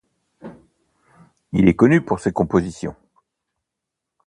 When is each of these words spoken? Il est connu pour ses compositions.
Il 1.53 1.67
est 1.67 1.75
connu 1.75 2.01
pour 2.03 2.19
ses 2.19 2.31
compositions. 2.33 2.95